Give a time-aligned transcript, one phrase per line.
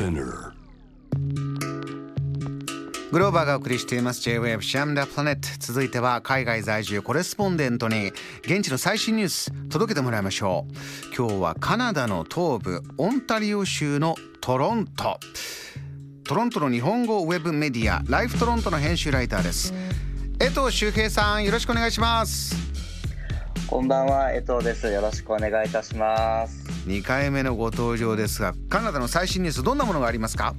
[0.00, 0.52] Spinner.
[3.12, 4.22] グローバーがお送りしています。
[4.22, 8.12] J-Wave JAM THE PLANET 続いては海外在住コレスポンデントに
[8.44, 11.14] 現地の最新ニュース届けてもらいましょう。
[11.14, 15.20] 今日はカナダの東部オンタリオ州のトロント。
[16.24, 19.74] トロントの日本語ウェブメディアライフトロントの編集ライターです。
[20.40, 22.56] 江藤修平さんよろしくお願いします。
[23.66, 24.90] こんばんは江藤です。
[24.90, 30.54] よろしくお願いいたします2回目のご登場ですがカナダの最新ニュースどんなものがありますか？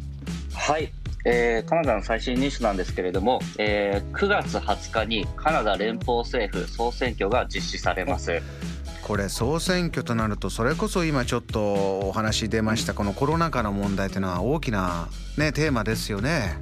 [0.53, 0.93] はい。
[1.25, 8.41] えー、カナダの最新ニュースなんですけれども、えー、9月20日にカナダ連邦政府総選挙が実施されます。
[9.03, 16.57] これ総選挙となるとそれこそ今ちょっとお話出ましたこのコロナ禍の問題というのは大きな、ね、テーマですよね。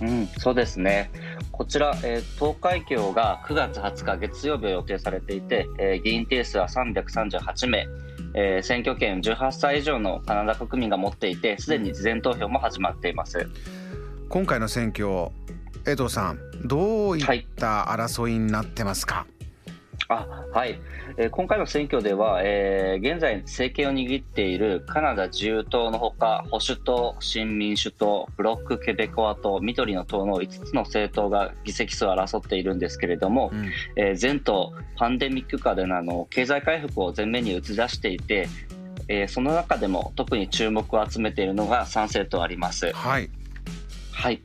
[0.00, 1.10] うん、そうですね。
[1.50, 7.88] こちら、えー、投開票が9月20日月曜日を予定されていて、えー、議員定数は338名、
[8.34, 13.48] えー、選挙権18歳以上のカナダ国民が持っていて、すでに事前投票も始まっています。
[14.28, 15.30] 今回の選挙
[15.86, 19.37] 江藤さんどういった争いになってますか、はい、
[20.10, 20.80] あはい、
[21.18, 38.48] えー、今回の選挙では、えー、現在政権を握っているカナダ自由党のほか保守党、新民主党、ブロック・ケベコア党、緑の党の5つの政党が議席数を争っているんですけれども、うん、えー、前党パンデミック下でのあの経済回復を前面に打ち出していて、
[39.08, 42.90] えー、その中でも特に注目を集めているのが3政党あります。
[42.94, 43.28] はい。
[44.10, 44.40] はい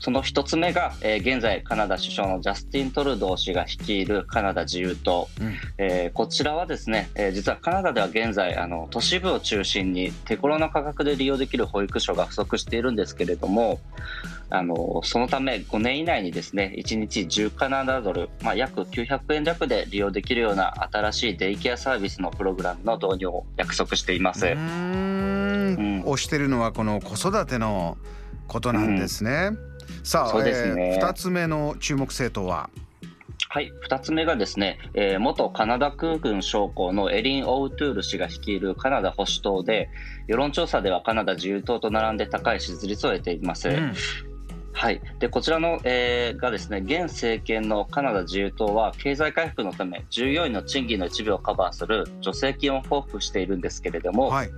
[0.00, 13.78] その一つ目が、えー、現在カナダ首相のジャスティン・トルドー氏が率いるカナダ自由党、うん、えー、こちらはですね、えー、実はカナダでは現在あの都市部を中心に手頃な価格で利用できる保育所が不足しているんですけれども
[14.48, 24.46] あのそのため5年以内にですね1日10カナダドル、まあ、約900円弱で利用できるような新しいデイケアサービスのプログラムの導入を約束しています。
[24.46, 27.96] うん、推してるのはこの子育ての
[28.48, 29.50] ことなんですね。
[29.52, 29.69] うん、
[30.02, 30.50] さあ、ね。
[30.50, 32.70] えー、2つ目の注目政党は？
[33.48, 39.90] はい、2つ目がですね、えー、元カナダ空軍将校のエリン・オウトゥール氏が率いるカナダ保守党で
[40.28, 43.68] 世論調査ではカナダ自由党と並んで高い支持率を得ています。
[43.68, 43.92] うん。
[44.72, 54.50] はい、でこちらの、えー、がですね現政権のカナダ自由党は経済回復のため従業員の賃金の一部をカバーする助成金を交付しているんですけれども、はい、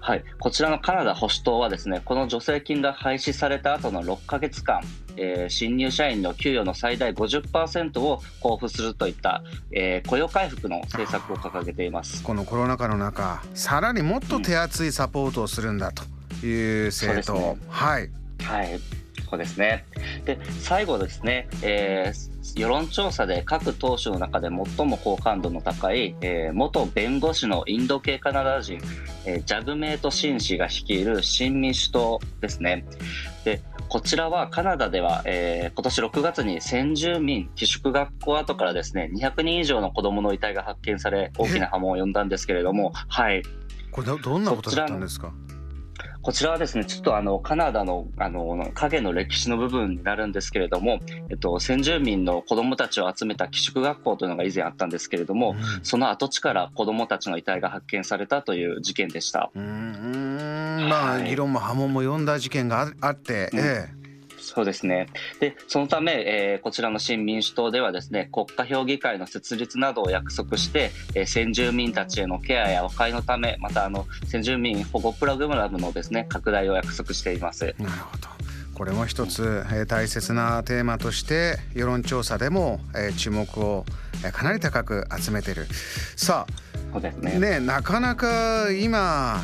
[0.00, 4.80] はい、こちらのカナダ保守党はですねこの助成金が廃止された後の6か月間、
[5.16, 9.42] えー、新入社員の給与の最大50%を交付するといった、
[9.72, 12.22] えー、雇用回復の政策を掲げています。
[12.22, 16.04] このコロナ禍の中さらにもっと手厚いサポートをするんだと
[16.46, 18.10] いう政党、うんね、はい、
[18.42, 18.80] はい。
[19.28, 19.84] そうですね。
[20.24, 28.78] で、最後ですね、えー、世論調査で各党首の中で最も好感度の高い、えー、元弁護士のインド系カナダ人、
[29.24, 32.84] えー、ジャグメイト・シン氏が率いる新民主党ですね。
[33.44, 43.42] で、こちらはカナダでは、えー、今年6月に先住民寄宿学校跡からですね、200人以上の子供の遺体が発見され、大きな波紋を呼んだんですけれども、はい。
[43.90, 45.32] これどんなことだったんですか？
[46.22, 59.50] こちらはですね、ちょっとあの、カナダの、あの、影の歴史の部分になるんですけれども、えっと、先住民の子供たちを集めた寄宿学校というのが以前あったんですけれども、うん、その跡地から子供たちの遺体が発見されたという事件でした。
[59.54, 63.97] うん、まあ、議論も波紋も呼んだ事件があって、うん、ええ。
[64.48, 65.08] そうですね。
[65.40, 77.74] で、そのため、えー、こちらの新民主党ではですね、国家評議会の設立などを約束して、えー、先住民たちへのケアや和解のため、またあの先住民保護プログラムのですね、拡大を約束しています。
[77.78, 78.28] なるほど。
[78.74, 83.84] これも一つ、えー、大切なテーマとして世論調査でも、えー、注目を、
[84.24, 85.66] えー、かなり高く集めてる。
[86.16, 86.52] さあ、
[86.92, 89.40] そうですねねなかなか今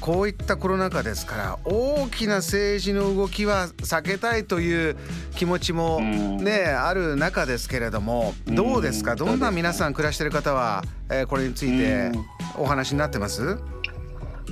[0.00, 4.96] こういったコロナ禍ですから大きな政治の動きは避けたいという
[5.36, 9.14] 気持ちもね、ある中ですけれどもどうですか？
[9.16, 12.10] どんな皆さん暮らしてる方は、えこれについて
[12.58, 13.58] お話になってます？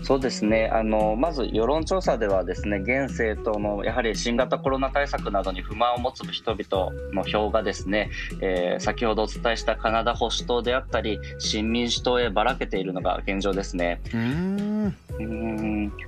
[0.05, 8.11] そうですねあのまず世論調査ではですね現政党のやはり新型コロナ対策などに不満を持つ人々の票がですね、
[8.43, 14.03] えー、先ほどお伝えしたカナダ保守党であったり新民主党へばらけているのが現状ですね。
[14.12, 14.95] うん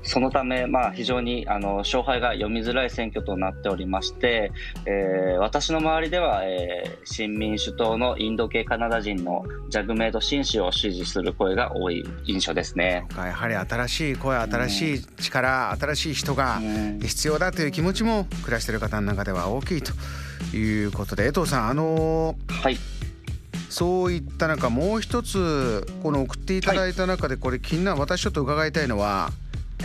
[0.02, 4.52] そのため、まあ、非常にあの勝敗が読みづらい選挙となっておりまして、
[4.84, 13.06] えー、私の周りでは、えー、新民主党のインド系カナダ人のジャグメイド新氏を支持する声が多い印象ですね。
[13.16, 16.60] やはり新しい声新しい力、新しい人が
[17.02, 19.92] 必要だという気持ちも暮らしている方の中では大きいと
[20.56, 22.78] いうことで江藤さんあのー、はい。
[23.68, 29.30] そういった中もう一つこの送っていただいた中でこれ気になる私ちょっと伺いたいのは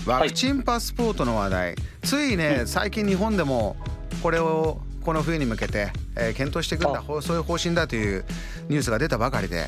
[0.06, 3.76] ワクチンパスポートの話題、はい、ついね最近日本でも
[4.24, 8.24] これをこの冬に向けて、えー、検討していくんだそういう方針だという
[8.70, 9.66] ニュースが出たばかりで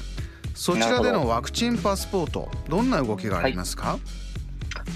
[0.54, 4.00] そちらでのワクチンパスポートどんな動きがありますか、はい。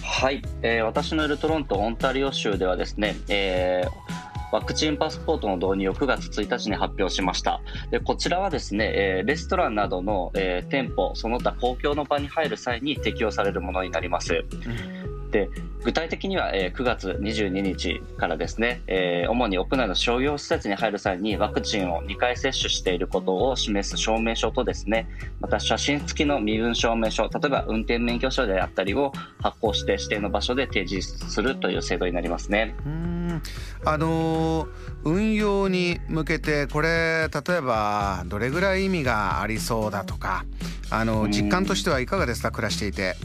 [0.02, 7.62] はい、えー、私のいるトロントオンタリオ州ではですね、えー、ワクチンパスポートの導入を9月1日に発表しました。
[7.92, 14.97] でこちらはですね、えー、レストランなどの、えー、店舗その他公共の場に入る際に適用されるものになります、うん
[15.32, 15.50] で
[15.84, 25.08] 具体的には、えー、9月22日からですね、えー、主に屋内の商業施設に入る際にワクチンを2回接種していることを示す証明書とですね
[25.40, 32.76] また写真付きの身分証明書例えば運転免許証であったりを発行して指定の場所で提示するという制度になりますね。
[32.86, 33.42] うん
[33.86, 34.68] あのー、
[35.04, 40.46] 運用に向けてこれ例えばどれぐらい意味がありそうだとか
[40.90, 43.16] あの実感としてはいかがですか暮らしていて。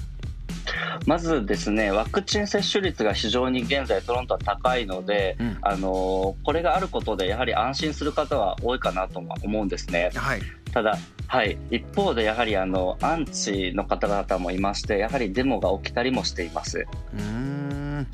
[1.07, 10.11] まずですねワクチン接種率が非常に現在トロントは高いので、うん、あのこれがあることでやはり安心する方は多いかなと思うんですね。
[10.15, 10.43] はい、
[10.73, 10.97] ただ
[11.33, 16.87] はい、一方でやはりあのアンチの方々もいましてやはりデモが起きたりもしています。
[17.15, 18.07] うん。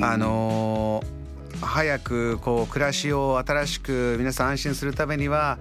[0.00, 5.58] あのー、早くこう暮らしを新しく皆さん安心するためには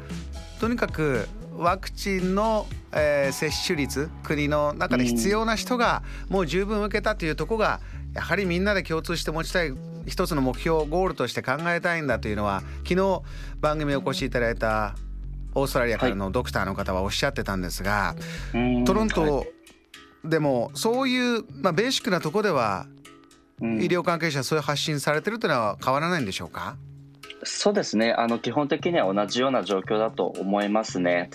[0.59, 1.27] とにかく
[1.63, 7.79] ワクチンの、えー、接種率国の中で必要な人がもう十分受けたというとこが
[8.13, 9.73] やはりみんなで共通して持ちたい
[10.05, 13.21] 一つの目標ゴールとして考えたいんだというのは昨日
[13.59, 14.95] 番組にお越しいただいた
[15.55, 18.15] オーストラリアからのドクターの方はおっしゃってたんですが、
[18.51, 19.45] はい、トロント
[20.25, 22.87] でもそういう、まあ、ベーシックなとこでは
[23.61, 26.75] 医療関係者そういう発信されてるというのは変わらないんでしょうか？
[27.45, 31.29] そうですねあの基本的には同じような状況だと思いますね。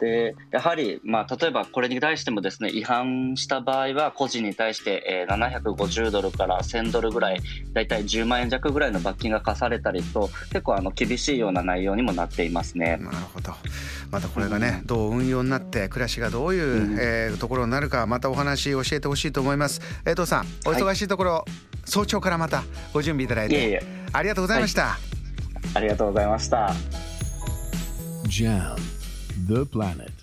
[0.00, 7.40] でやはり、まあ、例えばこれに対してもですね違反した場合は個人に対して、えー、750ドルから1000ドルぐらい
[7.72, 12.96] だいたい10万円弱ぐらいの罰金が課されたりと結構あの厳しいような内容にもなっていますね。
[13.00, 13.52] なるほど
[14.10, 19.80] またこれがね、うん、どう運用になって暮らしがどういう、うん、えー、ところになるかまたお話教えてほしいと思います。
[20.06, 21.50] 江藤さんお忙しいところ、はい、
[21.84, 22.62] 早朝からまた
[22.92, 23.82] ご準備いただいて
[24.12, 24.86] ありがとうございました。
[24.86, 25.07] はい
[25.74, 26.72] ありがとうございました。
[28.24, 28.76] JAM
[29.46, 30.17] The Planet